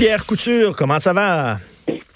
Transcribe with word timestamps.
Pierre 0.00 0.24
Couture, 0.24 0.74
comment 0.74 0.98
ça 0.98 1.12
va? 1.12 1.58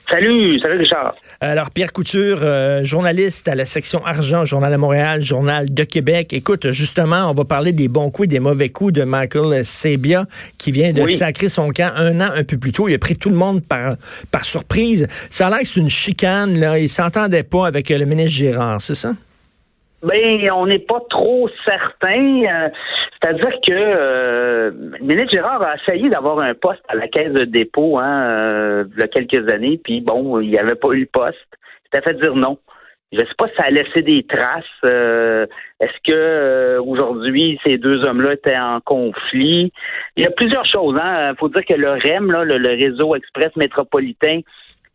Salut, 0.08 0.58
salut 0.58 0.78
Richard. 0.78 1.14
Alors, 1.38 1.70
Pierre 1.70 1.92
Couture, 1.92 2.38
euh, 2.40 2.82
journaliste 2.82 3.46
à 3.46 3.54
la 3.54 3.66
section 3.66 4.02
argent, 4.06 4.46
Journal 4.46 4.72
de 4.72 4.78
Montréal, 4.78 5.20
Journal 5.20 5.66
de 5.68 5.84
Québec. 5.84 6.32
Écoute, 6.32 6.70
justement, 6.70 7.30
on 7.30 7.34
va 7.34 7.44
parler 7.44 7.72
des 7.72 7.88
bons 7.88 8.10
coups 8.10 8.24
et 8.24 8.28
des 8.28 8.40
mauvais 8.40 8.70
coups 8.70 8.94
de 8.94 9.02
Michael 9.02 9.66
Sabia, 9.66 10.24
qui 10.56 10.72
vient 10.72 10.94
de 10.94 11.06
sacrer 11.08 11.50
son 11.50 11.68
camp 11.72 11.92
un 11.94 12.22
an 12.22 12.30
un 12.34 12.44
peu 12.44 12.56
plus 12.56 12.72
tôt. 12.72 12.88
Il 12.88 12.94
a 12.94 12.98
pris 12.98 13.16
tout 13.16 13.28
le 13.28 13.36
monde 13.36 13.62
par, 13.62 13.96
par 14.30 14.46
surprise. 14.46 15.06
Ça 15.28 15.48
a 15.48 15.50
l'air 15.50 15.58
que 15.58 15.66
c'est 15.66 15.80
une 15.80 15.90
chicane, 15.90 16.58
là. 16.58 16.78
Il 16.78 16.88
s'entendait 16.88 17.42
pas 17.42 17.66
avec 17.66 17.90
le 17.90 18.06
ministre 18.06 18.38
Gérard, 18.38 18.80
c'est 18.80 18.94
ça? 18.94 19.12
Ben, 20.04 20.52
on 20.52 20.66
n'est 20.66 20.78
pas 20.78 21.00
trop 21.08 21.48
certain. 21.64 22.42
Euh, 22.44 22.68
c'est-à-dire 23.24 23.60
que 23.66 23.72
euh, 23.72 24.70
ministre 25.00 25.32
Gérard 25.32 25.62
a 25.62 25.76
essayé 25.76 26.10
d'avoir 26.10 26.40
un 26.40 26.54
poste 26.54 26.82
à 26.88 26.94
la 26.94 27.08
caisse 27.08 27.32
de 27.32 27.44
dépôt 27.44 27.98
hein, 27.98 28.26
euh, 28.26 28.84
il 28.94 29.00
y 29.00 29.02
a 29.02 29.08
quelques 29.08 29.50
années, 29.50 29.80
puis 29.82 30.02
bon, 30.02 30.40
il 30.40 30.50
n'y 30.50 30.58
avait 30.58 30.74
pas 30.74 30.88
eu 30.92 31.00
le 31.00 31.06
poste. 31.06 31.38
Il 31.94 32.02
fait 32.02 32.20
dire 32.20 32.34
non. 32.34 32.58
Je 33.12 33.20
ne 33.20 33.24
sais 33.24 33.34
pas 33.38 33.46
si 33.46 33.54
ça 33.56 33.66
a 33.66 33.70
laissé 33.70 34.02
des 34.02 34.24
traces. 34.24 34.64
Euh, 34.84 35.46
est-ce 35.80 36.12
que 36.12 36.78
aujourd'hui 36.78 37.58
ces 37.64 37.78
deux 37.78 38.04
hommes-là 38.04 38.32
étaient 38.32 38.58
en 38.58 38.80
conflit? 38.80 39.72
Il 40.16 40.24
y 40.24 40.26
a 40.26 40.30
plusieurs 40.30 40.66
choses. 40.66 40.98
Il 41.00 41.34
faut 41.38 41.48
dire 41.48 41.64
que 41.64 41.74
le 41.74 41.92
REM, 41.92 42.30
là, 42.32 42.44
le, 42.44 42.68
réseau 42.68 43.14
express 43.14 43.54
métropolitain, 43.56 44.40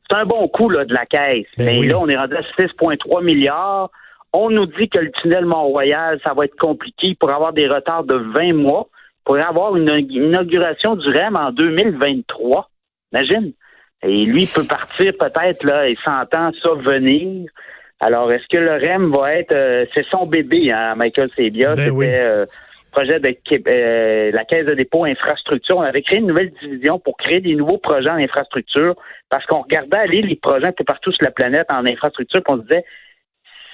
c'est 0.09 0.17
un 0.17 0.26
bon 0.26 0.48
coup 0.50 0.70
là, 0.70 0.83
de 0.86 0.94
la 0.94 1.05
caisse. 1.05 1.48
Ben 1.58 1.80
Mais 1.80 1.88
là, 1.88 1.98
on 2.00 2.09
est 2.09 2.17
rendu 2.17 2.36
à 2.36 2.42
6,3 2.59 3.23
milliards. 3.23 3.89
On 4.33 4.49
nous 4.49 4.66
dit 4.67 4.89
que 4.89 4.99
le 4.99 5.11
tunnel 5.11 5.45
Mont-Royal, 5.45 6.19
ça 6.23 6.33
va 6.33 6.45
être 6.45 6.58
compliqué 6.58 7.16
pour 7.19 7.31
avoir 7.31 7.53
des 7.53 7.67
retards 7.67 8.03
de 8.03 8.16
20 8.16 8.53
mois, 8.53 8.88
pour 9.25 9.38
avoir 9.38 9.75
une 9.75 9.89
inauguration 10.09 10.95
du 10.95 11.08
REM 11.09 11.36
en 11.36 11.52
2023. 11.52 12.69
Imagine. 13.13 13.53
Et 14.03 14.25
lui 14.25 14.45
peut 14.55 14.67
partir 14.67 15.13
peut-être, 15.19 15.63
là, 15.63 15.89
et 15.89 15.97
s'entend 16.05 16.52
ça 16.63 16.73
venir. 16.75 17.49
Alors, 17.99 18.31
est-ce 18.31 18.47
que 18.49 18.58
le 18.58 18.71
REM 18.71 19.11
va 19.11 19.36
être... 19.36 19.53
Euh, 19.53 19.86
c'est 19.94 20.05
son 20.08 20.25
bébé, 20.25 20.71
hein, 20.71 20.95
Michael 20.95 21.27
Sebia. 21.36 21.75
Ben 21.75 21.91
C'était 21.91 22.19
euh, 22.19 22.45
projet 22.91 23.19
de 23.19 23.36
euh, 23.67 24.31
la 24.31 24.45
Caisse 24.45 24.66
de 24.66 24.73
dépôt 24.73 25.05
infrastructure. 25.05 25.77
On 25.77 25.81
avait 25.81 26.02
créé 26.02 26.19
une 26.19 26.27
nouvelle 26.27 26.52
division 26.61 26.99
pour 26.99 27.17
créer 27.17 27.39
des 27.39 27.55
nouveaux 27.55 27.77
projets 27.77 28.09
en 28.09 28.16
infrastructure 28.16 28.95
parce 29.30 29.45
qu'on 29.45 29.61
regardait 29.61 29.97
aller 29.97 30.21
les 30.21 30.36
projets 30.36 30.67
un 30.67 30.71
peu 30.71 30.83
partout 30.83 31.11
sur 31.11 31.23
la 31.23 31.31
planète 31.31 31.67
en 31.69 31.86
infrastructure, 31.86 32.41
puis 32.43 32.53
on 32.53 32.58
se 32.58 32.67
disait 32.67 32.86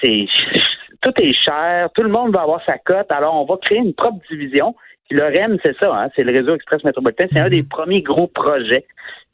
c'est 0.02 0.26
tout 1.02 1.14
est 1.22 1.34
cher, 1.34 1.90
tout 1.96 2.04
le 2.04 2.10
monde 2.10 2.34
va 2.34 2.42
avoir 2.42 2.62
sa 2.68 2.78
cote, 2.78 3.12
alors 3.12 3.36
on 3.36 3.46
va 3.46 3.58
créer 3.62 3.78
une 3.78 3.94
propre 3.94 4.20
division. 4.30 4.76
le 5.12 5.24
REM, 5.24 5.58
c'est 5.64 5.76
ça, 5.80 5.94
hein, 5.94 6.10
c'est 6.16 6.24
le 6.24 6.34
réseau 6.34 6.56
express 6.56 6.84
métropolitain. 6.84 7.28
C'est 7.32 7.40
un 7.40 7.50
des 7.50 7.62
mhm. 7.62 7.68
premiers 7.68 8.02
gros 8.02 8.28
projets. 8.28 8.86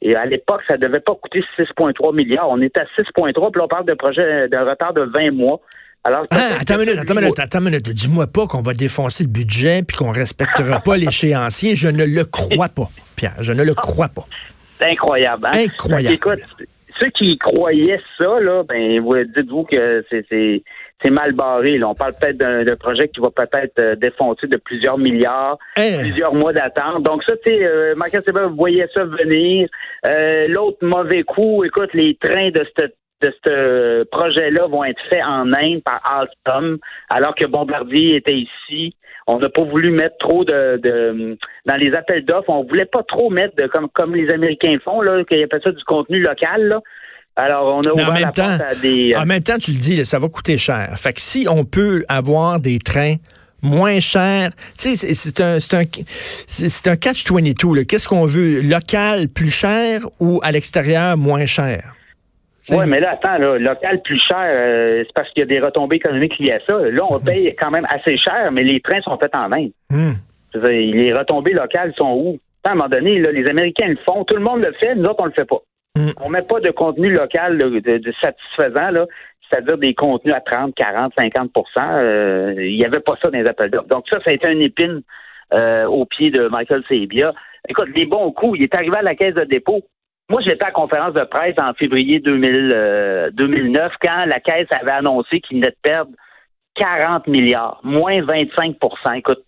Et 0.02 0.16
à 0.16 0.26
l'époque, 0.26 0.62
ça 0.68 0.76
devait 0.76 1.00
pas 1.00 1.14
coûter 1.14 1.44
6,3 1.56 2.14
milliards. 2.14 2.50
On 2.50 2.60
est 2.60 2.76
à 2.76 2.84
6,3, 2.98 3.52
puis 3.52 3.62
on 3.62 3.68
parle 3.68 3.86
de 3.86 3.94
projet 3.94 4.48
d'un 4.48 4.68
retard 4.68 4.92
de 4.92 5.02
20 5.02 5.30
mois. 5.30 5.60
Alors, 6.04 6.26
ah, 6.32 6.36
attends 6.60 6.74
une 6.74 6.80
minute, 6.80 6.98
attends 6.98 7.14
une 7.14 7.20
minute, 7.20 7.38
attends 7.38 7.58
une 7.60 7.64
minute. 7.66 7.88
Dis-moi 7.88 8.26
pas 8.26 8.48
qu'on 8.48 8.62
va 8.62 8.74
défoncer 8.74 9.22
le 9.22 9.28
budget 9.28 9.84
puis 9.84 9.96
qu'on 9.96 10.10
respectera 10.10 10.80
pas 10.80 10.96
l'échéancier. 10.98 11.76
Je 11.76 11.88
ne 11.88 12.04
le 12.04 12.24
crois 12.24 12.68
pas, 12.68 12.90
Pierre. 13.14 13.36
Je 13.38 13.52
ne 13.52 13.62
le 13.62 13.74
crois 13.74 14.08
pas. 14.08 14.26
C'est 14.78 14.90
incroyable. 14.90 15.46
Hein? 15.46 15.66
Incroyable. 15.66 16.14
Écoute, 16.16 16.40
ceux 17.02 17.10
qui 17.10 17.36
croyaient 17.38 18.00
ça, 18.18 18.40
là, 18.40 18.62
ben, 18.62 19.00
vous 19.00 19.16
dites-vous 19.24 19.64
que 19.64 20.04
c'est 20.10 20.62
c'est 21.04 21.10
mal 21.10 21.32
barré. 21.32 21.78
Là. 21.78 21.88
On 21.88 21.94
parle 21.94 22.12
peut-être 22.20 22.36
d'un 22.36 22.76
projet 22.76 23.08
qui 23.08 23.20
va 23.20 23.30
peut-être 23.30 23.78
euh, 23.80 23.96
défoncer 23.96 24.46
de 24.46 24.56
plusieurs 24.56 24.98
milliards, 24.98 25.58
hein? 25.76 25.98
plusieurs 26.00 26.32
mois 26.32 26.52
d'attente. 26.52 27.02
Donc 27.02 27.24
ça, 27.24 27.34
tu 27.44 27.52
sais, 27.52 27.64
euh, 27.64 27.94
vous 27.96 28.56
voyez 28.56 28.86
ça 28.94 29.04
venir. 29.04 29.68
Euh, 30.06 30.46
l'autre 30.48 30.78
mauvais 30.82 31.24
coup, 31.24 31.64
écoute, 31.64 31.90
les 31.94 32.16
trains 32.20 32.50
de 32.50 32.64
cette 32.76 32.94
de 33.22 33.32
ce 33.44 34.02
projet-là 34.10 34.66
vont 34.66 34.82
être 34.82 35.00
faits 35.08 35.22
en 35.24 35.52
Inde 35.52 35.80
par 35.84 36.00
Alstom, 36.04 36.78
alors 37.08 37.36
que 37.36 37.46
Bombardier 37.46 38.16
était 38.16 38.34
ici. 38.34 38.96
On 39.26 39.38
n'a 39.38 39.48
pas 39.48 39.62
voulu 39.62 39.90
mettre 39.90 40.16
trop 40.18 40.44
de, 40.44 40.78
de 40.82 41.38
dans 41.66 41.76
les 41.76 41.92
appels 41.94 42.24
d'offres, 42.24 42.50
on 42.50 42.64
voulait 42.64 42.86
pas 42.86 43.02
trop 43.02 43.30
mettre 43.30 43.54
de, 43.56 43.66
comme 43.66 43.88
comme 43.94 44.14
les 44.14 44.32
Américains 44.32 44.76
font 44.84 45.00
là, 45.00 45.22
qu'ils 45.24 45.42
appellent 45.42 45.62
ça 45.62 45.72
du 45.72 45.84
contenu 45.84 46.20
local 46.20 46.68
là. 46.68 46.80
Alors, 47.34 47.76
on 47.76 47.80
a 47.80 47.92
ouvert 47.92 48.12
la 48.12 48.30
temps, 48.30 48.42
à 48.42 48.74
des. 48.74 49.14
Euh, 49.14 49.20
en 49.20 49.24
même 49.24 49.42
temps, 49.42 49.56
tu 49.56 49.72
le 49.72 49.78
dis, 49.78 50.04
ça 50.04 50.18
va 50.18 50.28
coûter 50.28 50.58
cher. 50.58 50.92
Fait 50.96 51.14
que 51.14 51.20
si 51.20 51.46
on 51.48 51.64
peut 51.64 52.04
avoir 52.08 52.60
des 52.60 52.78
trains 52.78 53.14
moins 53.62 54.00
chers, 54.00 54.50
tu 54.78 54.96
sais, 54.96 55.14
c'est 55.14 55.40
un, 55.40 55.58
c'est 55.58 55.74
un, 55.74 55.82
c'est 56.46 56.88
un 56.88 56.96
catch-22. 56.96 57.86
Qu'est-ce 57.86 58.06
qu'on 58.06 58.26
veut? 58.26 58.60
Local 58.60 59.28
plus 59.28 59.50
cher 59.50 60.02
ou 60.20 60.40
à 60.42 60.52
l'extérieur 60.52 61.16
moins 61.16 61.46
cher? 61.46 61.94
Oui, 62.70 62.84
mais 62.86 63.00
là, 63.00 63.12
attends, 63.12 63.38
là, 63.38 63.58
local 63.58 64.02
plus 64.02 64.20
cher, 64.20 64.38
euh, 64.38 65.02
c'est 65.04 65.12
parce 65.14 65.28
qu'il 65.30 65.40
y 65.40 65.42
a 65.42 65.46
des 65.46 65.60
retombées 65.60 65.96
économiques 65.96 66.38
liées 66.38 66.52
à 66.52 66.60
ça. 66.68 66.78
Là, 66.78 67.02
on 67.08 67.18
paye 67.24 67.54
quand 67.58 67.70
même 67.70 67.86
assez 67.90 68.16
cher, 68.16 68.50
mais 68.52 68.62
les 68.62 68.80
trains 68.80 69.00
sont 69.02 69.18
faits 69.18 69.34
en 69.34 69.50
Inde. 69.52 69.72
Hmm. 69.90 70.12
Les 70.54 71.12
retombées 71.12 71.52
locales 71.52 71.92
sont 71.96 72.12
où? 72.12 72.38
À 72.64 72.70
un 72.70 72.74
moment 72.74 72.88
donné, 72.88 73.18
là, 73.18 73.32
les 73.32 73.48
Américains 73.48 73.88
le 73.88 73.98
font, 74.04 74.24
tout 74.24 74.36
le 74.36 74.42
monde 74.42 74.64
le 74.64 74.72
fait, 74.74 74.94
nous 74.94 75.04
autres, 75.04 75.20
on 75.20 75.26
le 75.26 75.32
fait 75.32 75.44
pas. 75.44 75.60
Hmm. 75.96 76.10
On 76.24 76.28
met 76.28 76.42
pas 76.48 76.60
de 76.60 76.70
contenu 76.70 77.10
local 77.10 77.58
de, 77.58 78.12
satisfaisant, 78.20 78.90
là, 78.90 79.06
c'est-à-dire 79.50 79.78
des 79.78 79.94
contenus 79.94 80.34
à 80.34 80.40
30, 80.40 80.74
40, 80.74 81.12
50% 81.18 82.54
Il 82.58 82.76
n'y 82.76 82.84
avait 82.84 83.00
pas 83.00 83.14
ça 83.20 83.30
dans 83.30 83.38
les 83.38 83.46
appels 83.46 83.70
d'offres. 83.70 83.88
Donc 83.88 84.04
ça, 84.10 84.18
ça 84.24 84.30
a 84.30 84.34
été 84.34 84.50
une 84.50 84.62
épine 84.62 85.02
euh, 85.54 85.84
au 85.86 86.06
pied 86.06 86.30
de 86.30 86.48
Michael 86.48 86.82
Sebia. 86.88 87.34
Écoute, 87.68 87.88
les 87.94 88.06
bons 88.06 88.32
coups, 88.32 88.58
il 88.58 88.64
est 88.64 88.74
arrivé 88.74 88.96
à 88.96 89.02
la 89.02 89.14
caisse 89.14 89.34
de 89.34 89.44
dépôt. 89.44 89.82
Moi, 90.30 90.40
j'étais 90.42 90.64
à 90.64 90.68
la 90.68 90.72
conférence 90.72 91.14
de 91.14 91.24
presse 91.24 91.56
en 91.60 91.74
février 91.74 92.20
2000, 92.20 93.30
2009 93.34 93.82
euh, 93.82 93.88
quand 94.00 94.24
la 94.26 94.40
Caisse 94.40 94.68
avait 94.80 94.92
annoncé 94.92 95.40
qu'il 95.40 95.58
venait 95.58 95.70
de 95.70 95.76
perdre 95.82 96.12
40 96.76 97.26
milliards, 97.26 97.80
moins 97.82 98.20
25% 98.22 99.16
Écoute, 99.16 99.44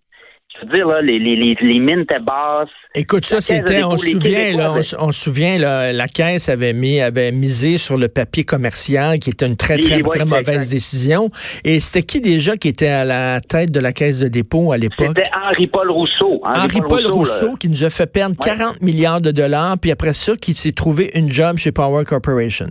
je 0.60 0.66
veux 0.66 0.72
dire, 0.72 0.86
là, 0.86 1.02
les, 1.02 1.18
les, 1.18 1.56
les 1.60 1.78
mines 1.80 2.00
étaient 2.00 2.20
basses. 2.20 2.68
Écoute, 2.94 3.24
ça, 3.24 3.40
c'était, 3.40 3.82
on 3.82 3.96
se 3.96 4.10
souvient, 4.10 4.56
là, 4.56 4.74
on, 5.00 5.10
se 5.10 5.20
souvient, 5.20 5.58
là, 5.58 5.92
la 5.92 6.06
Caisse 6.06 6.48
avait 6.48 6.72
mis, 6.72 7.00
avait 7.00 7.32
misé 7.32 7.76
sur 7.76 7.96
le 7.96 8.08
papier 8.08 8.44
commercial, 8.44 9.18
qui 9.18 9.30
était 9.30 9.46
une 9.46 9.56
très, 9.56 9.78
très, 9.78 10.00
très 10.00 10.24
mauvaise 10.24 10.70
décision. 10.70 11.30
Et 11.64 11.80
c'était 11.80 12.06
qui 12.06 12.20
déjà 12.20 12.56
qui 12.56 12.68
était 12.68 12.88
à 12.88 13.04
la 13.04 13.40
tête 13.40 13.72
de 13.72 13.80
la 13.80 13.92
Caisse 13.92 14.20
de 14.20 14.28
dépôt 14.28 14.70
à 14.70 14.78
l'époque? 14.78 15.08
C'était 15.16 15.30
Henri-Paul 15.34 15.90
Rousseau. 15.90 16.40
Henri-Paul 16.44 17.06
Rousseau, 17.06 17.56
qui 17.56 17.68
nous 17.68 17.82
a 17.82 17.90
fait 17.90 18.10
perdre 18.10 18.36
40 18.38 18.80
milliards 18.80 19.20
de 19.20 19.32
dollars, 19.32 19.76
puis 19.80 19.90
après 19.90 20.12
ça, 20.12 20.36
qui 20.36 20.54
s'est 20.54 20.72
trouvé 20.72 21.10
une 21.18 21.30
job 21.30 21.56
chez 21.56 21.72
Power 21.72 22.04
Corporation. 22.04 22.68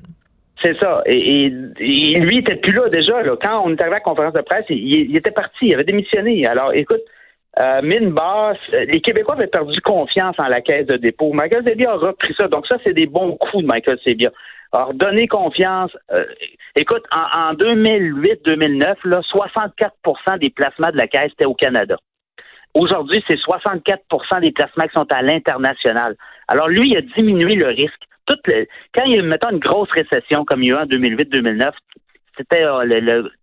C'est 0.63 0.77
ça. 0.79 1.01
Et, 1.05 1.47
et, 1.47 1.49
lui, 1.49 2.38
il 2.38 2.39
était 2.39 2.55
plus 2.55 2.72
là 2.72 2.88
déjà. 2.88 3.22
Là. 3.22 3.35
Quand 3.41 3.63
on 3.66 3.72
est 3.72 3.81
arrivé 3.81 3.95
à 3.95 3.99
la 3.99 3.99
conférence 3.99 4.33
de 4.33 4.41
presse, 4.41 4.63
il, 4.69 5.09
il 5.09 5.17
était 5.17 5.31
parti, 5.31 5.67
il 5.67 5.73
avait 5.73 5.83
démissionné. 5.83 6.47
Alors, 6.47 6.72
écoute, 6.73 7.01
euh, 7.62 7.81
mine 7.84 8.12
basse, 8.12 8.58
les 8.72 9.00
Québécois 9.02 9.36
avaient 9.36 9.47
perdu 9.47 9.80
confiance 9.81 10.36
en 10.40 10.47
la 10.47 10.62
caisse 10.62 10.88
de 10.88 10.97
dépôt. 10.97 11.34
Michael 11.34 11.64
Sebia 11.68 11.91
a 11.91 11.96
repris 11.96 12.34
ça. 12.40 12.47
Donc 12.47 12.66
ça, 12.66 12.78
c'est 12.84 12.94
des 12.94 13.06
bons 13.06 13.35
coups 13.38 13.64
de 13.64 13.67
Michael 13.67 14.00
Sebia. 14.03 14.32
Alors, 14.72 14.94
donner 14.96 15.28
confiance. 15.28 15.91
Euh, 16.11 16.26
écoute, 16.76 17.03
en, 17.11 17.53
2008-2009, 17.53 18.96
là, 19.05 19.22
64% 19.32 20.40
des 20.40 20.50
placements 20.50 20.90
de 20.90 20.97
la 20.97 21.08
caisse 21.08 21.32
étaient 21.34 21.46
au 21.46 21.53
Canada. 21.53 21.96
Aujourd'hui, 22.73 23.23
c'est 23.28 23.38
64% 23.38 24.41
des 24.41 24.52
placements 24.52 24.85
qui 24.85 24.94
sont 24.96 25.14
à 25.14 25.22
l'international. 25.22 26.16
Alors, 26.47 26.67
lui, 26.67 26.90
il 26.90 26.97
a 26.97 27.02
diminué 27.02 27.53
le 27.53 27.67
risque. 27.67 28.02
Tout 28.26 28.38
quand 28.96 29.03
il 29.06 29.16
y 29.16 29.20
a, 29.20 29.22
mettons, 29.22 29.52
une 29.52 29.59
grosse 29.59 29.91
récession 29.91 30.44
comme 30.44 30.64
il 30.64 30.70
y 30.70 30.72
a 30.72 30.78
eu 30.78 30.79
en 30.79 30.85
2008-2009, 30.85 31.72
c'était 32.35 32.64
euh, 32.64 32.84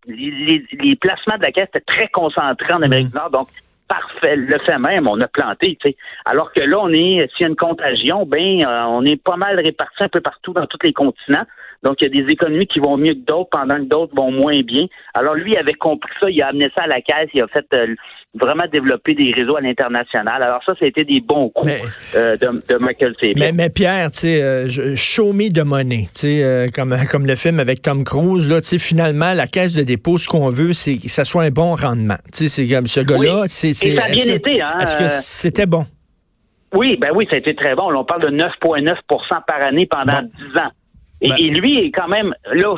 les, 0.06 0.96
placements 0.96 1.36
de 1.36 1.42
la 1.42 1.52
caisse 1.52 1.68
étaient 1.68 1.80
très 1.80 2.08
concentrés 2.08 2.72
en 2.72 2.82
Amérique 2.82 3.10
du 3.10 3.14
Nord. 3.14 3.30
Donc, 3.30 3.48
parfait, 3.90 4.36
le 4.36 4.58
fait 4.60 4.78
même, 4.78 5.08
on 5.08 5.20
a 5.20 5.26
planté, 5.26 5.76
tu 5.80 5.90
sais. 5.90 5.96
Alors 6.24 6.52
que 6.52 6.60
là, 6.60 6.78
on 6.80 6.90
est, 6.90 7.28
s'il 7.32 7.42
y 7.42 7.44
a 7.44 7.48
une 7.48 7.56
contagion, 7.56 8.24
ben, 8.24 8.64
euh, 8.64 8.84
on 8.86 9.04
est 9.04 9.20
pas 9.20 9.36
mal 9.36 9.56
répartis 9.56 10.04
un 10.04 10.08
peu 10.08 10.20
partout 10.20 10.52
dans 10.52 10.66
tous 10.66 10.78
les 10.84 10.92
continents. 10.92 11.44
Donc, 11.82 11.96
il 12.00 12.04
y 12.04 12.18
a 12.18 12.22
des 12.22 12.32
économies 12.32 12.66
qui 12.66 12.78
vont 12.78 12.96
mieux 12.96 13.14
que 13.14 13.24
d'autres 13.24 13.50
pendant 13.50 13.76
que 13.76 13.88
d'autres 13.88 14.14
vont 14.14 14.30
moins 14.30 14.60
bien. 14.62 14.86
Alors, 15.14 15.34
lui 15.34 15.56
avait 15.56 15.74
compris 15.74 16.12
ça, 16.20 16.28
il 16.30 16.42
a 16.42 16.48
amené 16.48 16.70
ça 16.76 16.84
à 16.84 16.86
la 16.86 17.00
caisse, 17.00 17.28
il 17.32 17.42
a 17.42 17.48
fait 17.48 17.66
euh, 17.74 17.94
vraiment 18.34 18.64
développer 18.72 19.14
des 19.14 19.32
réseaux 19.32 19.56
à 19.56 19.60
l'international. 19.60 20.42
Alors 20.42 20.60
ça, 20.64 20.74
ça 20.78 20.84
a 20.84 20.88
été 20.88 21.04
des 21.04 21.20
bons 21.20 21.48
coups 21.50 21.72
euh, 22.14 22.36
de, 22.36 22.76
Michael 22.78 23.14
Mais, 23.36 23.52
mais 23.52 23.70
Pierre, 23.70 24.10
tu 24.12 24.18
sais, 24.18 24.42
euh, 24.42 24.94
show 24.94 25.32
me 25.32 25.50
de 25.50 25.62
money, 25.62 26.06
tu 26.14 26.20
sais, 26.20 26.44
euh, 26.44 26.66
comme, 26.72 26.96
comme 27.10 27.26
le 27.26 27.34
film 27.34 27.58
avec 27.58 27.82
Tom 27.82 28.04
Cruise, 28.04 28.48
là, 28.48 28.60
tu 28.60 28.68
sais, 28.68 28.78
finalement, 28.78 29.34
la 29.34 29.46
caisse 29.46 29.74
de 29.74 29.82
dépôt, 29.82 30.18
ce 30.18 30.28
qu'on 30.28 30.48
veut, 30.48 30.72
c'est 30.72 30.98
que 30.98 31.08
ça 31.08 31.24
soit 31.24 31.42
un 31.42 31.50
bon 31.50 31.74
rendement. 31.74 32.18
Tu 32.32 32.48
sais, 32.48 32.66
c'est 32.66 32.74
comme 32.74 32.86
ce 32.86 33.00
gars-là, 33.00 33.44
c'est... 33.48 33.74
ça 33.74 34.04
a 34.04 34.08
bien 34.08 34.34
été, 34.34 34.62
hein? 34.62 34.78
Est-ce 34.80 34.96
que 34.96 35.08
c'était 35.08 35.66
bon? 35.66 35.84
Oui, 36.72 36.96
ben 37.00 37.10
oui, 37.12 37.26
ça 37.28 37.34
a 37.34 37.38
été 37.40 37.52
très 37.54 37.74
bon. 37.74 37.92
on 37.92 38.04
parle 38.04 38.30
de 38.30 38.36
9,9% 38.38 38.94
par 39.44 39.66
année 39.66 39.88
pendant 39.90 40.22
10 40.22 40.60
ans. 40.60 40.70
Ben 41.20 41.34
et, 41.38 41.50
lui, 41.50 41.90
quand 41.92 42.08
même, 42.08 42.34
là, 42.52 42.74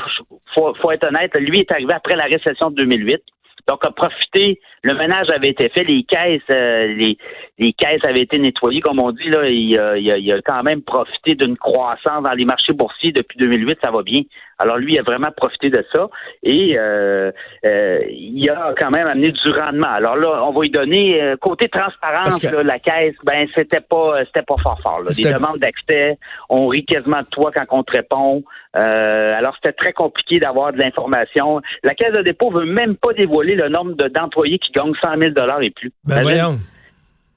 faut, 0.55 0.75
faut 0.75 0.91
être 0.91 1.05
honnête, 1.05 1.35
lui 1.37 1.61
est 1.61 1.73
arrivé 1.73 1.93
après 1.93 2.17
la 2.17 2.25
récession 2.25 2.71
de 2.71 2.77
2008. 2.77 3.23
Donc, 3.69 3.87
a 3.87 3.93
profité, 3.93 4.61
le 4.83 4.95
ménage 4.95 5.29
avait 5.33 5.51
été 5.51 5.69
fait, 5.69 5.85
les 5.85 6.03
caisses, 6.03 6.43
euh, 6.53 6.89
les, 6.89 7.17
les 7.59 7.73
caisses 7.73 8.05
avaient 8.05 8.23
été 8.23 8.39
nettoyées, 8.39 8.81
comme 8.81 8.99
on 8.99 9.13
dit, 9.13 9.29
là, 9.29 9.49
il, 9.49 9.71
il, 9.99 10.33
a 10.33 10.43
quand 10.43 10.65
même 10.65 10.83
profité 10.83 11.37
d'une 11.37 11.57
croissance 11.57 12.25
dans 12.25 12.33
les 12.33 12.45
marchés 12.45 12.73
boursiers 12.73 13.13
depuis 13.13 13.39
2008, 13.39 13.79
ça 13.81 13.93
va 13.93 14.03
bien. 14.03 14.23
Alors, 14.63 14.79
lui, 14.79 14.95
il 14.95 14.99
a 14.99 15.03
vraiment 15.03 15.31
profité 15.37 15.71
de 15.71 15.85
ça 15.93 16.09
et 16.43 16.77
euh, 16.79 17.31
euh, 17.67 18.01
il 18.11 18.49
a 18.51 18.75
quand 18.79 18.91
même 18.91 19.07
amené 19.07 19.33
du 19.33 19.51
rendement. 19.51 19.93
Alors 19.93 20.17
là, 20.17 20.45
on 20.45 20.53
va 20.53 20.61
lui 20.63 20.71
donner, 20.71 21.35
côté 21.41 21.69
transparence, 21.69 22.43
la 22.43 22.79
caisse, 22.79 23.15
ben, 23.25 23.47
c'était 23.57 23.81
pas, 23.81 24.25
c'était 24.27 24.43
pas 24.43 24.57
fort 24.57 24.81
fort. 24.83 25.01
Là. 25.01 25.11
Des 25.11 25.25
demandes 25.25 25.59
d'accès, 25.59 26.19
on 26.49 26.69
rit 26.69 26.85
quasiment 26.85 27.21
de 27.21 27.27
toi 27.27 27.51
quand 27.53 27.65
on 27.71 27.83
te 27.83 27.93
répond. 27.93 28.43
Euh, 28.77 29.35
alors, 29.37 29.55
c'était 29.57 29.73
très 29.73 29.93
compliqué 29.93 30.39
d'avoir 30.39 30.73
de 30.73 30.79
l'information. 30.79 31.61
La 31.83 31.95
Caisse 31.95 32.13
de 32.13 32.23
dépôt 32.23 32.51
veut 32.51 32.65
même 32.65 32.97
pas 32.97 33.13
dévoiler 33.13 33.55
le 33.55 33.69
nombre 33.69 33.95
d'employés 33.95 34.59
qui 34.59 34.73
gagnent 34.73 34.95
100 35.03 35.19
000 35.21 35.33
et 35.61 35.71
plus. 35.71 35.93
Ben 36.05 36.23
voyons. 36.23 36.59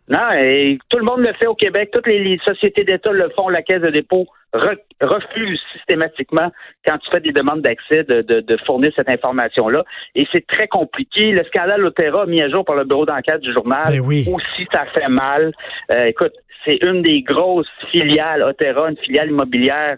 Non, 0.07 0.31
et 0.37 0.77
tout 0.89 0.99
le 0.99 1.03
monde 1.03 1.25
le 1.25 1.33
fait 1.33 1.47
au 1.47 1.55
Québec. 1.55 1.89
Toutes 1.91 2.07
les, 2.07 2.39
sociétés 2.45 2.83
d'État 2.83 3.11
le 3.11 3.29
font. 3.35 3.49
La 3.49 3.63
Caisse 3.63 3.81
de 3.81 3.89
dépôt 3.89 4.27
refuse 4.53 5.59
systématiquement, 5.73 6.51
quand 6.85 6.97
tu 6.99 7.09
fais 7.11 7.19
des 7.19 7.33
demandes 7.33 7.61
d'accès, 7.61 8.03
de, 8.03 8.57
fournir 8.65 8.91
cette 8.95 9.09
information-là. 9.09 9.83
Et 10.15 10.25
c'est 10.31 10.45
très 10.47 10.67
compliqué. 10.67 11.31
Le 11.31 11.43
scandale 11.45 11.83
Otera 11.83 12.25
mis 12.25 12.41
à 12.41 12.49
jour 12.49 12.63
par 12.63 12.75
le 12.75 12.85
bureau 12.85 13.05
d'enquête 13.05 13.41
du 13.41 13.51
journal, 13.51 13.85
ben 13.87 13.99
oui. 13.99 14.25
aussi, 14.31 14.67
ça 14.71 14.85
fait 14.85 15.09
mal. 15.09 15.51
Euh, 15.91 16.05
écoute, 16.05 16.33
c'est 16.65 16.79
une 16.85 17.01
des 17.01 17.21
grosses 17.21 17.67
filiales, 17.91 18.43
Otera, 18.43 18.89
une 18.89 18.97
filiale 18.97 19.29
immobilière 19.29 19.97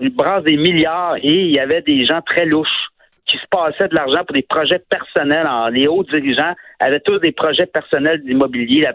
il 0.00 0.10
brasse 0.10 0.44
des 0.44 0.56
milliards 0.56 1.16
et 1.16 1.46
il 1.46 1.54
y 1.54 1.58
avait 1.58 1.82
des 1.82 2.04
gens 2.04 2.20
très 2.22 2.46
louches 2.46 2.87
qui 3.28 3.36
se 3.36 3.46
passaient 3.50 3.88
de 3.88 3.94
l'argent 3.94 4.24
pour 4.26 4.34
des 4.34 4.42
projets 4.42 4.82
personnels. 4.90 5.46
les 5.72 5.86
hauts 5.86 6.04
dirigeants 6.04 6.54
avaient 6.80 7.00
tous 7.00 7.18
des 7.18 7.32
projets 7.32 7.66
personnels 7.66 8.22
d'immobilier, 8.24 8.86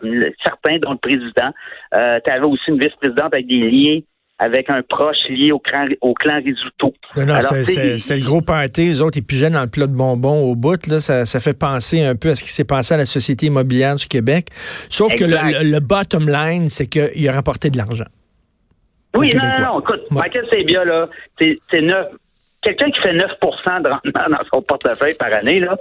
certains 0.43 0.79
dont 0.79 0.91
le 0.91 0.97
président. 0.97 1.51
Euh, 1.95 2.19
tu 2.23 2.31
avais 2.31 2.45
aussi 2.45 2.69
une 2.69 2.79
vice-présidente 2.79 3.33
avec 3.33 3.47
des 3.47 3.59
liens 3.59 3.99
avec 4.39 4.69
un 4.69 4.81
proche 4.81 5.17
lié 5.29 5.51
au 5.51 5.59
clan, 5.59 5.87
au 6.01 6.13
clan 6.13 6.41
Risuto. 6.43 6.93
Non, 7.15 7.39
c'est 7.41 8.17
le 8.17 8.25
gros 8.25 8.41
party. 8.41 8.87
Les 8.87 9.01
autres, 9.01 9.17
ils 9.17 9.23
pigeaient 9.23 9.49
dans 9.49 9.61
le 9.61 9.69
plat 9.69 9.87
de 9.87 9.93
bonbons 9.93 10.51
au 10.51 10.55
bout. 10.55 10.85
Là. 10.87 10.99
Ça, 10.99 11.25
ça 11.25 11.39
fait 11.39 11.57
penser 11.57 12.03
un 12.03 12.15
peu 12.15 12.29
à 12.29 12.35
ce 12.35 12.43
qui 12.43 12.49
s'est 12.49 12.65
passé 12.65 12.95
à 12.95 12.97
la 12.97 13.05
Société 13.05 13.45
immobilière 13.45 13.95
du 13.95 14.07
Québec. 14.07 14.47
Sauf 14.89 15.15
que 15.15 15.23
le, 15.23 15.71
le, 15.71 15.79
bottom 15.79 16.27
line, 16.27 16.69
c'est 16.69 16.87
qu'il 16.87 17.29
a 17.29 17.31
rapporté 17.31 17.69
de 17.69 17.77
l'argent. 17.77 18.07
Oui, 19.15 19.29
non, 19.35 19.43
non, 19.43 19.65
non. 19.65 19.79
Écoute, 19.79 20.01
Michael 20.09 20.45
Sabia, 20.51 20.83
là, 20.83 21.07
c'est 21.39 21.81
neuf. 21.81 22.07
Quelqu'un 22.63 22.89
qui 22.91 23.01
fait 23.01 23.13
9% 23.13 23.81
de 23.81 23.89
rendement 23.89 24.37
dans 24.37 24.45
son 24.53 24.61
portefeuille 24.61 25.15
par 25.15 25.33
année, 25.33 25.59
là, 25.59 25.75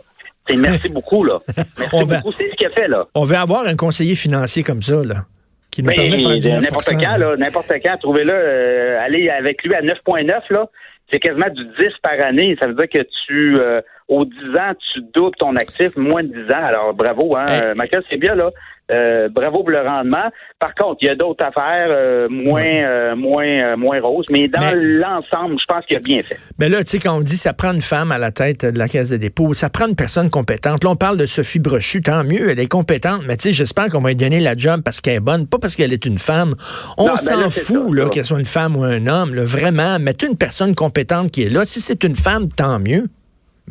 c'est 0.49 0.57
merci 0.57 0.89
beaucoup, 0.93 1.25
là. 1.25 1.39
Merci 1.79 2.05
beaucoup, 2.05 2.33
c'est 2.33 2.51
ce 2.51 2.57
qu'il 2.57 2.67
a 2.67 2.71
fait, 2.71 2.89
là. 2.89 3.07
On 3.15 3.25
veut 3.25 3.37
avoir 3.37 3.67
un 3.67 3.77
conseiller 3.77 4.15
financier 4.15 4.63
comme 4.63 4.83
ça, 4.83 4.97
là. 5.05 5.25
Qui 5.71 5.83
nous 5.83 5.91
permet 5.91 6.17
de 6.19 6.41
faire 6.41 6.61
N'importe 6.61 6.91
quand, 6.91 7.17
là, 7.17 7.37
n'importe 7.37 7.73
quand, 7.83 7.97
trouvez-le, 7.99 8.33
euh, 8.33 9.01
aller 9.01 9.31
avec 9.31 9.65
lui 9.65 9.75
à 9.75 9.81
9,9, 9.81 10.29
là, 10.51 10.67
c'est 11.11 11.19
quasiment 11.19 11.49
du 11.49 11.65
10 11.65 11.93
par 12.03 12.25
année. 12.25 12.57
Ça 12.61 12.67
veut 12.67 12.75
dire 12.75 12.89
que 12.89 13.03
tu, 13.27 13.59
euh, 13.59 13.81
aux 14.09 14.25
10 14.25 14.33
ans, 14.57 14.73
tu 14.93 15.01
doubles 15.15 15.37
ton 15.39 15.57
actif, 15.57 15.97
moins 15.97 16.23
de 16.23 16.29
10 16.29 16.53
ans. 16.53 16.65
Alors, 16.65 16.95
bravo, 16.95 17.37
hein. 17.37 17.75
Michael, 17.75 18.03
c'est 18.11 18.19
bien, 18.19 18.35
là. 18.35 18.51
Euh, 18.93 19.29
bravo 19.29 19.61
pour 19.61 19.71
le 19.71 19.81
rendement. 19.81 20.31
Par 20.59 20.75
contre, 20.75 20.99
il 21.03 21.07
y 21.07 21.09
a 21.09 21.15
d'autres 21.15 21.45
affaires 21.45 21.89
euh, 21.89 22.29
moins, 22.29 22.63
euh, 22.63 23.17
moins, 23.17 23.77
moins 23.77 24.01
roses, 24.01 24.27
mais 24.31 24.49
dans 24.49 24.73
l'ensemble, 24.75 25.57
je 25.59 25.65
pense 25.67 25.85
qu'il 25.87 25.97
a 25.97 26.01
bien 26.01 26.23
fait. 26.23 26.39
Mais 26.59 26.69
là, 26.69 26.85
tu 26.85 26.91
sais, 26.91 26.99
quand 26.99 27.17
on 27.17 27.21
dit 27.21 27.37
ça 27.37 27.53
prend 27.53 27.73
une 27.73 27.81
femme 27.81 28.13
à 28.13 28.19
la 28.19 28.33
tête 28.33 28.65
de 28.65 28.79
la 28.79 28.89
caisse 28.89 29.09
de 29.09 29.17
dépôt, 29.17 29.55
ça 29.55 29.71
prend 29.71 29.89
une 29.89 29.97
personne 29.97 30.31
compétente. 30.31 30.85
Là, 30.85 30.91
on 30.91 30.97
parle 30.97 31.17
de 31.17 31.27
Sophie 31.27 31.59
Brochu, 31.59 32.03
tant 32.03 32.25
mieux, 32.25 32.51
elle 32.51 32.61
est 32.61 32.67
compétente, 32.67 33.23
mais 33.27 33.37
tu 33.37 33.49
sais, 33.49 33.53
j'espère 33.53 33.89
qu'on 33.89 34.01
va 34.01 34.11
lui 34.11 34.17
donner 34.17 34.41
la 34.41 34.57
job 34.57 34.83
parce 34.85 35.01
qu'elle 35.01 35.15
est 35.15 35.21
bonne, 35.21 35.47
pas 35.47 35.59
parce 35.59 35.75
qu'elle 35.77 35.93
est 35.93 36.05
une 36.05 36.19
femme. 36.19 36.55
On 36.99 37.07
ben 37.07 37.17
s'en 37.17 37.51
fout 37.51 37.95
là, 37.95 38.09
qu'elle 38.09 38.25
soit 38.25 38.39
une 38.39 38.45
femme 38.45 38.77
ou 38.77 38.85
un 38.85 39.07
homme, 39.07 39.35
vraiment. 39.41 39.99
Mettez 39.99 40.27
une 40.27 40.37
personne 40.37 40.75
compétente 40.75 41.31
qui 41.31 41.45
est 41.45 41.51
là. 41.51 41.65
Si 41.65 41.81
c'est 41.81 42.05
une 42.05 42.17
femme, 42.17 42.49
tant 42.49 42.79
mieux. 42.79 43.07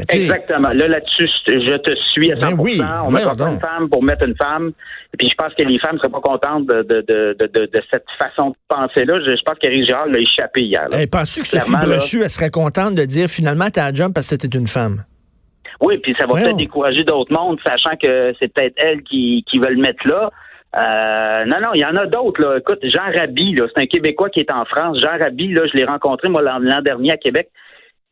Exactement. 0.09 0.69
Là, 0.69 0.87
là-dessus, 0.87 1.27
je 1.47 1.77
te 1.77 1.95
suis 2.11 2.31
à 2.31 2.35
100%. 2.35 2.77
Ben 2.77 3.03
on 3.05 3.11
met 3.11 3.23
une 3.23 3.59
femme 3.59 3.89
pour 3.89 4.03
mettre 4.03 4.27
une 4.27 4.35
femme. 4.35 4.71
Et 5.13 5.17
puis, 5.17 5.29
je 5.29 5.35
pense 5.35 5.53
que 5.53 5.63
les 5.63 5.79
femmes 5.79 5.95
ne 5.95 5.99
seraient 5.99 6.11
pas 6.11 6.21
contentes 6.21 6.67
de, 6.67 6.83
de, 6.83 7.01
de, 7.01 7.47
de, 7.47 7.81
cette 7.89 8.05
façon 8.21 8.51
de 8.51 8.55
penser-là. 8.67 9.19
Je, 9.19 9.41
pense 9.43 9.57
qu'Éric 9.59 9.85
Girard 9.85 10.07
l'a 10.07 10.19
échappé 10.19 10.61
hier. 10.61 10.87
Et 10.97 11.07
Penses-tu 11.07 11.41
que 11.41 11.47
Sophie 11.47 11.75
Brochu, 11.85 12.21
elle 12.23 12.29
serait 12.29 12.49
contente 12.49 12.95
de 12.95 13.03
dire 13.03 13.27
finalement, 13.27 13.69
t'as 13.71 13.87
un 13.87 13.93
job 13.93 14.13
parce 14.13 14.29
que 14.29 14.37
c'était 14.39 14.57
une 14.57 14.67
femme? 14.67 15.03
Oui, 15.81 15.97
puis 15.97 16.15
ça 16.19 16.27
va 16.27 16.35
peut-être 16.35 16.57
décourager 16.57 17.03
d'autres 17.03 17.33
mondes, 17.33 17.59
sachant 17.65 17.97
que 17.97 18.33
c'est 18.39 18.53
peut-être 18.53 18.75
elle 18.77 19.01
qui, 19.01 19.43
qui 19.49 19.57
veut 19.57 19.73
le 19.73 19.81
mettre 19.81 20.07
là. 20.07 20.31
Euh, 20.73 21.45
non, 21.45 21.57
non, 21.61 21.73
il 21.73 21.81
y 21.81 21.85
en 21.85 21.95
a 21.97 22.05
d'autres. 22.05 22.41
Là. 22.41 22.57
Écoute, 22.59 22.79
Jean 22.83 23.11
Rabi, 23.13 23.55
c'est 23.57 23.81
un 23.81 23.87
Québécois 23.87 24.29
qui 24.29 24.39
est 24.39 24.51
en 24.51 24.63
France. 24.65 24.99
Jean 25.01 25.17
Rabi, 25.19 25.51
là, 25.53 25.63
je 25.67 25.77
l'ai 25.77 25.85
rencontré 25.85 26.29
moi 26.29 26.41
l'an 26.41 26.81
dernier 26.81 27.11
à 27.11 27.17
Québec. 27.17 27.49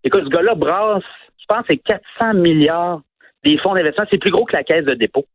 Écoute, 0.04 0.24
ce 0.26 0.30
gars-là 0.30 0.56
brasse 0.56 1.04
pense 1.50 1.66
c'est 1.70 1.78
400 1.78 2.36
milliards 2.36 3.02
des 3.44 3.58
fonds 3.58 3.74
d'investissement. 3.74 4.08
C'est 4.12 4.22
plus 4.22 4.32
gros 4.32 4.46
que 4.46 4.56
la 4.56 4.64
caisse 4.64 4.86
de 4.86 4.94
dépôt. 4.94 5.26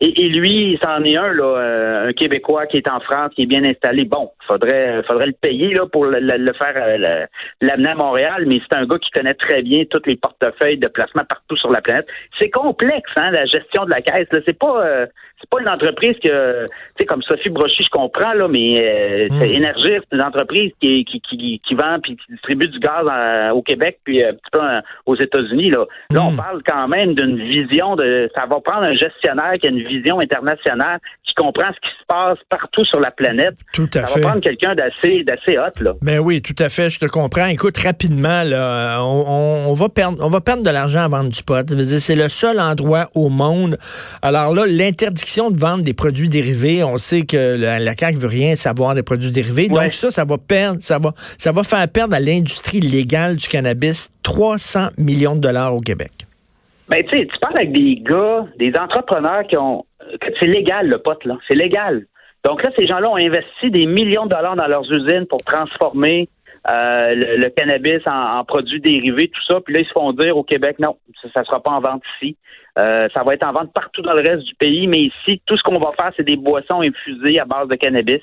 Et, 0.00 0.28
lui, 0.28 0.78
c'en 0.82 1.02
est 1.04 1.16
un, 1.16 1.32
là, 1.32 1.44
euh, 1.44 2.08
un 2.08 2.12
Québécois 2.12 2.66
qui 2.66 2.78
est 2.78 2.90
en 2.90 2.98
France, 3.00 3.30
qui 3.34 3.42
est 3.42 3.46
bien 3.46 3.64
installé. 3.64 4.04
Bon, 4.04 4.32
faudrait, 4.46 5.02
faudrait 5.08 5.28
le 5.28 5.32
payer 5.40 5.72
là 5.72 5.86
pour 5.86 6.04
le, 6.04 6.52
faire 6.54 6.74
euh, 6.76 7.26
l'amener 7.62 7.90
à 7.90 7.94
Montréal, 7.94 8.44
mais 8.46 8.60
c'est 8.60 8.76
un 8.76 8.86
gars 8.86 8.98
qui 8.98 9.10
connaît 9.10 9.34
très 9.34 9.62
bien 9.62 9.84
tous 9.88 10.02
les 10.06 10.16
portefeuilles 10.16 10.78
de 10.78 10.88
placement 10.88 11.22
partout 11.26 11.56
sur 11.56 11.70
la 11.70 11.80
planète. 11.80 12.06
C'est 12.40 12.50
complexe, 12.50 13.10
hein, 13.16 13.30
la 13.30 13.46
gestion 13.46 13.84
de 13.84 13.90
la 13.90 14.02
caisse. 14.02 14.26
C'est 14.44 14.58
pas, 14.58 14.84
euh, 14.84 15.06
c'est 15.44 15.50
pas 15.50 15.60
une 15.60 15.68
entreprise 15.68 16.16
que, 16.22 16.64
tu 16.66 16.70
sais, 16.98 17.06
comme 17.06 17.22
Sophie 17.22 17.50
Brochy, 17.50 17.82
je 17.82 17.90
comprends 17.90 18.32
là, 18.32 18.48
mais 18.48 18.80
euh, 18.80 19.28
mm. 19.30 19.74
c'est 19.82 20.00
une 20.12 20.22
entreprise 20.22 20.72
qui, 20.80 21.04
qui, 21.04 21.20
qui, 21.20 21.60
qui 21.66 21.74
vend 21.74 21.98
puis 22.02 22.16
qui 22.16 22.32
distribue 22.32 22.68
du 22.68 22.78
gaz 22.78 23.04
au 23.52 23.62
Québec 23.62 23.98
puis 24.04 24.22
un 24.22 24.32
petit 24.32 24.50
peu 24.52 24.60
aux 25.06 25.16
États-Unis 25.16 25.70
là. 25.70 25.84
Là, 26.10 26.24
on 26.24 26.32
hmm. 26.32 26.36
parle 26.36 26.62
quand 26.66 26.88
même 26.88 27.14
d'une 27.14 27.36
vision 27.36 27.96
de, 27.96 28.30
ça 28.34 28.46
va 28.46 28.60
prendre 28.60 28.88
un 28.88 28.94
gestionnaire 28.94 29.54
qui 29.60 29.66
a 29.66 29.70
une 29.70 29.86
vision 29.86 30.20
internationale, 30.20 30.98
qui 31.26 31.34
comprend 31.34 31.68
ce 31.68 31.80
qui 31.80 31.94
se 31.94 32.06
passe 32.06 32.38
partout 32.48 32.84
sur 32.84 33.00
la 33.00 33.10
planète. 33.10 33.54
Tout 33.72 33.88
à 33.94 34.06
ça 34.06 34.14
fait. 34.14 34.20
va 34.20 34.28
prendre 34.28 34.42
quelqu'un 34.42 34.74
d'assez, 34.74 35.24
d'assez 35.24 35.58
hot, 35.58 35.82
là. 35.82 35.94
Ben 36.02 36.20
oui, 36.20 36.40
tout 36.40 36.54
à 36.62 36.68
fait, 36.68 36.90
je 36.90 37.00
te 37.00 37.06
comprends. 37.06 37.46
Écoute, 37.46 37.76
rapidement, 37.78 38.42
là, 38.44 39.02
on, 39.02 39.66
on 39.68 39.74
va 39.74 39.88
perdre, 39.88 40.18
on 40.20 40.28
va 40.28 40.40
perdre 40.40 40.64
de 40.64 40.70
l'argent 40.70 41.00
à 41.00 41.08
vendre 41.08 41.30
du 41.30 41.42
pot. 41.42 41.66
C'est 41.98 42.16
le 42.16 42.28
seul 42.28 42.60
endroit 42.60 43.06
au 43.14 43.28
monde. 43.28 43.76
Alors 44.22 44.54
là, 44.54 44.64
l'interdiction 44.66 45.33
de 45.50 45.58
vendre 45.58 45.82
des 45.82 45.94
produits 45.94 46.28
dérivés, 46.28 46.84
on 46.84 46.96
sait 46.96 47.22
que 47.22 47.56
la, 47.58 47.78
la 47.78 47.94
CAQ 47.94 48.18
veut 48.18 48.28
rien 48.28 48.56
savoir 48.56 48.94
des 48.94 49.02
produits 49.02 49.32
dérivés. 49.32 49.68
Donc 49.68 49.92
ça, 49.92 50.10
ça 50.10 50.24
va 50.24 50.38
perdre, 50.38 50.78
ça 50.82 50.98
va, 50.98 51.12
ça 51.16 51.52
va 51.52 51.62
faire 51.62 51.86
perdre 51.88 52.14
à 52.14 52.20
l'industrie 52.20 52.80
légale 52.80 53.36
du 53.36 53.48
cannabis 53.48 54.10
300 54.22 54.88
millions 54.98 55.34
de 55.34 55.40
dollars 55.40 55.74
au 55.74 55.80
Québec. 55.80 56.12
Ben, 56.88 57.02
tu 57.04 57.16
sais, 57.16 57.26
tu 57.26 57.38
parles 57.40 57.54
avec 57.56 57.72
des 57.72 57.96
gars, 57.96 58.46
des 58.58 58.72
entrepreneurs 58.78 59.46
qui 59.46 59.56
ont. 59.56 59.84
C'est 60.38 60.46
légal, 60.46 60.88
le 60.88 60.98
pote, 60.98 61.24
là. 61.24 61.38
C'est 61.48 61.56
légal. 61.56 62.06
Donc 62.44 62.62
là, 62.62 62.70
ces 62.78 62.86
gens-là 62.86 63.08
ont 63.08 63.16
investi 63.16 63.70
des 63.70 63.86
millions 63.86 64.26
de 64.26 64.30
dollars 64.30 64.54
dans 64.54 64.66
leurs 64.66 64.90
usines 64.92 65.26
pour 65.28 65.40
transformer 65.42 66.28
euh, 66.70 67.14
le, 67.14 67.48
cannabis 67.50 68.00
en, 68.06 68.44
produits 68.44 68.80
dérivés, 68.80 69.28
tout 69.28 69.42
ça. 69.48 69.60
Puis 69.60 69.74
là, 69.74 69.80
ils 69.80 69.86
se 69.86 69.92
font 69.92 70.12
dire 70.12 70.36
au 70.36 70.42
Québec, 70.42 70.78
non, 70.78 70.96
ça 71.22 71.40
ne 71.40 71.44
sera 71.44 71.60
pas 71.62 71.72
en 71.72 71.80
vente 71.80 72.02
ici. 72.16 72.36
Euh, 72.78 73.08
ça 73.14 73.22
va 73.22 73.34
être 73.34 73.46
en 73.46 73.52
vente 73.52 73.72
partout 73.72 74.02
dans 74.02 74.14
le 74.14 74.22
reste 74.22 74.44
du 74.44 74.54
pays, 74.54 74.86
mais 74.86 75.02
ici, 75.02 75.40
tout 75.46 75.56
ce 75.56 75.62
qu'on 75.62 75.78
va 75.78 75.92
faire, 75.98 76.12
c'est 76.16 76.24
des 76.24 76.36
boissons 76.36 76.80
infusées 76.80 77.38
à 77.38 77.44
base 77.44 77.68
de 77.68 77.76
cannabis. 77.76 78.22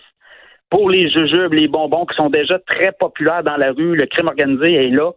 Pour 0.70 0.90
les 0.90 1.10
jujubes, 1.10 1.54
les 1.54 1.68
bonbons 1.68 2.06
qui 2.06 2.16
sont 2.16 2.30
déjà 2.30 2.58
très 2.60 2.92
populaires 2.94 3.44
dans 3.44 3.58
la 3.58 3.72
rue, 3.72 3.96
le 3.96 4.06
crime 4.06 4.28
organisé 4.28 4.74
est 4.74 4.90
là 4.90 5.12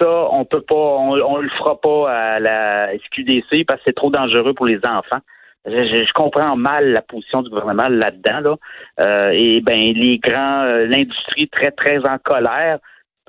ça, 0.00 0.28
on 0.30 0.44
peut 0.44 0.60
pas, 0.60 0.74
on, 0.74 1.36
le 1.38 1.48
fera 1.50 1.80
pas 1.80 2.10
à 2.10 2.40
la 2.40 2.88
SQDC 2.98 3.64
parce 3.66 3.80
que 3.80 3.84
c'est 3.86 3.96
trop 3.96 4.10
dangereux 4.10 4.54
pour 4.54 4.66
les 4.66 4.78
enfants. 4.78 5.20
Je, 5.66 6.12
comprends 6.12 6.56
mal 6.56 6.92
la 6.92 7.00
position 7.00 7.42
du 7.42 7.48
gouvernement 7.48 7.88
là-dedans. 7.88 8.40
Là. 8.40 8.56
Euh, 9.00 9.30
et 9.32 9.60
ben 9.62 9.78
les 9.78 10.18
grands, 10.18 10.62
euh, 10.62 10.86
l'industrie 10.86 11.48
très 11.48 11.70
très 11.70 11.98
en 11.98 12.18
colère. 12.18 12.78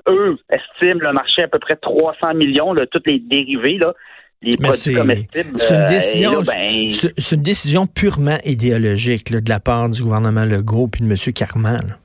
eux 0.08 0.36
estiment 0.50 1.00
le 1.00 1.12
marché 1.12 1.44
à 1.44 1.48
peu 1.48 1.58
près 1.58 1.76
300 1.76 2.34
millions, 2.34 2.74
de 2.74 2.84
toutes 2.84 3.06
les 3.06 3.20
dérivés, 3.20 3.78
là, 3.78 3.94
les 4.42 4.56
produits 4.58 4.94
comestibles. 4.94 5.58
C'est 5.58 5.74
une, 5.74 5.80
euh, 5.80 5.86
décision, 5.86 6.32
ben, 6.42 6.90
c'est 7.16 7.36
une 7.36 7.42
décision 7.42 7.86
purement 7.86 8.38
idéologique 8.44 9.32
de 9.32 9.48
la 9.48 9.58
part 9.58 9.88
du 9.88 10.02
gouvernement 10.02 10.44
Legault 10.44 10.90
et 11.00 11.02
de 11.02 11.10
M. 11.10 11.32
Carman. 11.34 11.96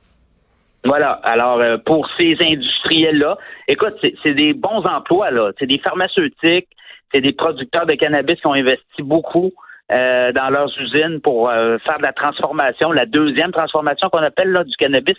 Voilà. 0.85 1.11
Alors, 1.23 1.61
pour 1.85 2.07
ces 2.17 2.37
industriels-là, 2.39 3.37
écoute, 3.67 3.95
c'est 4.01 4.33
des 4.33 4.53
bons 4.53 4.83
emplois, 4.85 5.29
là. 5.29 5.51
C'est 5.59 5.67
des 5.67 5.77
pharmaceutiques, 5.77 6.69
c'est 7.13 7.21
des 7.21 7.33
producteurs 7.33 7.85
de 7.85 7.93
cannabis 7.95 8.37
qui 8.37 8.47
ont 8.47 8.53
investi 8.53 9.03
beaucoup 9.03 9.51
euh, 9.91 10.31
dans 10.31 10.49
leurs 10.49 10.71
usines 10.79 11.19
pour 11.21 11.49
euh, 11.49 11.77
faire 11.79 11.97
de 11.97 12.03
la 12.03 12.13
transformation, 12.13 12.91
la 12.91 13.05
deuxième 13.05 13.51
transformation 13.51 14.09
qu'on 14.09 14.23
appelle 14.23 14.51
là 14.51 14.63
du 14.63 14.75
cannabis. 14.77 15.17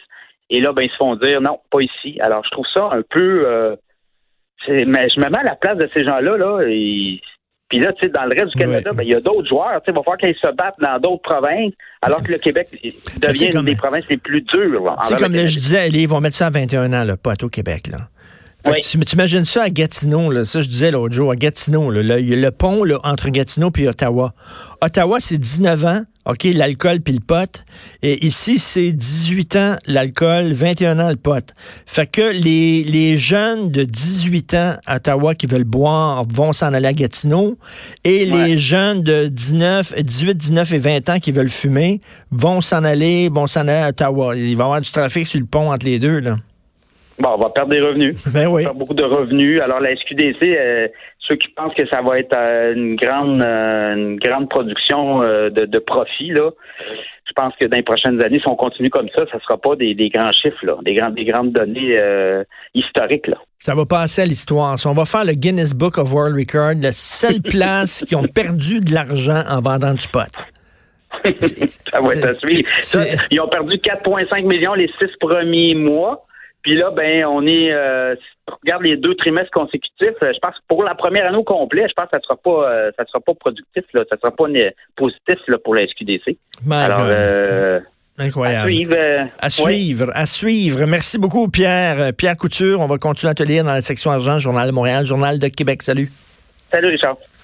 Et 0.50 0.60
là, 0.60 0.72
ben, 0.72 0.82
ils 0.82 0.90
se 0.90 0.96
font 0.96 1.16
dire 1.16 1.40
non, 1.40 1.60
pas 1.70 1.80
ici. 1.80 2.18
Alors, 2.20 2.42
je 2.44 2.50
trouve 2.50 2.66
ça 2.74 2.88
un 2.92 3.02
peu. 3.02 3.44
Euh, 3.46 3.76
mais 4.68 5.08
je 5.08 5.20
me 5.20 5.28
mets 5.28 5.38
à 5.38 5.42
la 5.42 5.56
place 5.56 5.76
de 5.76 5.88
ces 5.92 6.04
gens-là, 6.04 6.36
là. 6.36 6.60
Et, 6.68 7.20
puis 7.68 7.80
là, 7.80 7.92
tu 7.94 8.02
sais, 8.02 8.08
dans 8.10 8.24
le 8.24 8.38
reste 8.38 8.54
du 8.54 8.58
Canada, 8.58 8.90
ben, 8.94 9.02
il 9.02 9.08
y 9.08 9.14
a 9.14 9.20
d'autres 9.20 9.48
joueurs. 9.48 9.80
Tu 9.80 9.86
sais, 9.86 9.92
il 9.92 9.94
va 9.94 10.02
falloir 10.02 10.18
qu'ils 10.18 10.34
se 10.34 10.54
battent 10.54 10.78
dans 10.78 10.98
d'autres 10.98 11.22
provinces, 11.22 11.72
alors 12.02 12.22
que 12.22 12.30
le 12.30 12.38
Québec 12.38 12.68
devient 13.16 13.48
une 13.54 13.64
des 13.64 13.76
provinces 13.76 14.08
les 14.08 14.18
plus 14.18 14.42
dures. 14.42 14.94
C'est 15.02 15.18
comme 15.18 15.34
je 15.34 15.58
disais, 15.58 15.88
ils 15.88 16.06
vont 16.06 16.20
mettre 16.20 16.36
ça 16.36 16.48
à 16.48 16.50
21 16.50 16.92
ans, 16.92 17.04
là, 17.04 17.16
pas 17.16 17.32
au 17.42 17.48
Québec, 17.48 17.88
là. 17.90 18.08
Oui. 18.68 18.80
Tu 18.80 19.14
imagines 19.14 19.44
ça 19.44 19.62
à 19.62 19.70
Gatineau, 19.70 20.30
là, 20.30 20.44
ça 20.44 20.60
je 20.60 20.68
disais 20.68 20.90
l'autre 20.90 21.14
jour, 21.14 21.32
à 21.32 21.36
Gatineau, 21.36 21.92
il 21.92 22.28
y 22.28 22.32
a 22.32 22.36
le 22.36 22.50
pont 22.50 22.84
là, 22.84 23.00
entre 23.02 23.28
Gatineau 23.28 23.70
et 23.76 23.88
Ottawa. 23.88 24.34
Ottawa, 24.80 25.18
c'est 25.20 25.38
19 25.38 25.84
ans, 25.84 26.02
OK, 26.24 26.44
l'alcool 26.54 27.00
puis 27.00 27.14
le 27.14 27.20
pot. 27.20 27.64
Et 28.02 28.24
ici, 28.24 28.60
c'est 28.60 28.92
18 28.92 29.56
ans 29.56 29.76
l'alcool, 29.86 30.52
21 30.52 31.00
ans 31.00 31.10
le 31.10 31.16
pot. 31.16 31.52
Fait 31.84 32.06
que 32.06 32.32
les, 32.32 32.84
les 32.84 33.18
jeunes 33.18 33.70
de 33.70 33.82
18 33.82 34.54
ans 34.54 34.76
à 34.86 34.96
Ottawa 34.96 35.34
qui 35.34 35.46
veulent 35.46 35.64
boire 35.64 36.22
vont 36.28 36.52
s'en 36.52 36.72
aller 36.72 36.86
à 36.86 36.92
Gatineau. 36.92 37.58
Et 38.04 38.24
les 38.24 38.56
jeunes 38.56 39.02
de 39.02 39.26
19, 39.26 39.94
18, 40.00 40.34
19 40.36 40.72
et 40.72 40.78
20 40.78 41.10
ans 41.10 41.18
qui 41.18 41.32
veulent 41.32 41.48
fumer 41.48 42.00
vont 42.30 42.60
s'en 42.60 42.84
aller, 42.84 43.28
vont 43.28 43.48
s'en 43.48 43.62
aller 43.62 43.72
à 43.72 43.88
Ottawa. 43.88 44.36
Il 44.36 44.56
va 44.56 44.62
y 44.62 44.66
avoir 44.66 44.80
du 44.80 44.92
trafic 44.92 45.26
sur 45.26 45.40
le 45.40 45.46
pont 45.46 45.72
entre 45.72 45.86
les 45.86 45.98
deux, 45.98 46.20
là. 46.20 46.36
Bon, 47.18 47.30
on 47.34 47.38
va 47.38 47.50
perdre 47.50 47.72
des 47.72 47.80
revenus. 47.80 48.16
Ben 48.32 48.46
oui. 48.46 48.52
On 48.52 48.56
va 48.56 48.62
perdre 48.62 48.78
beaucoup 48.78 48.94
de 48.94 49.04
revenus. 49.04 49.60
Alors 49.60 49.80
la 49.80 49.94
SQDC, 49.94 50.42
euh, 50.42 50.88
ceux 51.18 51.36
qui 51.36 51.48
pensent 51.48 51.74
que 51.74 51.86
ça 51.88 52.02
va 52.02 52.18
être 52.18 52.36
euh, 52.36 52.74
une 52.74 52.96
grande 52.96 53.42
euh, 53.42 53.94
une 53.94 54.16
grande 54.16 54.48
production 54.48 55.20
de, 55.20 55.66
de 55.66 55.78
profit, 55.78 56.30
là, 56.30 56.50
je 57.26 57.32
pense 57.34 57.54
que 57.60 57.66
dans 57.66 57.76
les 57.76 57.82
prochaines 57.82 58.22
années, 58.22 58.40
si 58.40 58.48
on 58.48 58.56
continue 58.56 58.90
comme 58.90 59.08
ça, 59.16 59.24
ça 59.30 59.36
ne 59.36 59.40
sera 59.40 59.58
pas 59.58 59.76
des, 59.76 59.94
grands 60.12 60.32
chiffres, 60.32 60.64
là, 60.64 60.76
des, 60.82 60.94
grandes, 60.94 61.14
des 61.14 61.24
grandes 61.24 61.52
données 61.52 61.96
historiques. 62.74 63.26
Là. 63.28 63.36
Ça 63.58 63.74
va 63.74 63.86
passer 63.86 64.22
à 64.22 64.26
l'histoire. 64.26 64.78
Si 64.78 64.86
on 64.86 64.92
va 64.92 65.04
faire 65.04 65.24
le 65.24 65.32
Guinness 65.32 65.72
Book 65.72 65.96
of 65.96 66.12
World 66.12 66.36
Record, 66.36 66.74
la 66.82 66.92
seule 66.92 67.40
place 67.48 68.04
qui 68.06 68.14
ont 68.16 68.24
perdu 68.24 68.80
de 68.80 68.92
l'argent 68.92 69.42
en 69.48 69.60
vendant 69.60 69.94
du 69.94 70.08
pot. 70.08 70.20
ça 71.22 72.00
va 72.00 72.14
être 72.14 72.26
à 72.26 72.34
suivre. 72.34 72.68
ils 73.30 73.40
ont 73.40 73.48
perdu 73.48 73.76
4,5 73.76 74.46
millions 74.46 74.74
les 74.74 74.90
six 75.00 75.10
premiers 75.20 75.74
mois. 75.74 76.26
Puis 76.62 76.76
là, 76.76 76.90
ben, 76.90 77.24
on 77.26 77.44
est, 77.46 77.72
euh, 77.72 78.14
si 78.14 78.22
on 78.48 78.54
regarde 78.62 78.82
les 78.84 78.96
deux 78.96 79.14
trimestres 79.16 79.50
consécutifs, 79.50 80.16
euh, 80.22 80.32
je 80.32 80.38
pense 80.38 80.54
que 80.54 80.62
pour 80.68 80.84
la 80.84 80.94
première 80.94 81.26
année 81.26 81.36
au 81.36 81.42
complet, 81.42 81.86
je 81.88 81.92
pense 81.94 82.06
que 82.06 82.18
ça 82.18 82.20
sera 82.22 82.36
pas, 82.36 82.70
euh, 82.70 82.90
ça 82.96 83.04
sera 83.06 83.20
pas 83.20 83.34
productif, 83.34 83.84
là, 83.92 84.04
ça 84.08 84.16
sera 84.16 84.30
pas 84.30 84.44
positif 84.96 85.38
là, 85.48 85.58
pour 85.58 85.74
la 85.74 85.86
SQDC. 85.86 86.36
Alors, 86.70 86.98
euh, 87.00 87.80
Incroyable. 88.18 88.68
À 88.68 88.70
suivre. 88.70 88.96
à 89.40 89.50
suivre, 89.50 90.10
à 90.14 90.26
suivre. 90.26 90.86
Merci 90.86 91.18
beaucoup, 91.18 91.48
Pierre. 91.48 92.12
Pierre 92.12 92.36
Couture, 92.36 92.80
on 92.80 92.86
va 92.86 92.98
continuer 92.98 93.30
à 93.30 93.34
te 93.34 93.42
lire 93.42 93.64
dans 93.64 93.72
la 93.72 93.82
section 93.82 94.10
argent, 94.12 94.38
Journal 94.38 94.68
de 94.68 94.72
Montréal, 94.72 95.04
Journal 95.04 95.38
de 95.38 95.48
Québec. 95.48 95.82
Salut. 95.82 96.10
Salut, 96.70 96.88
Richard. 96.88 97.16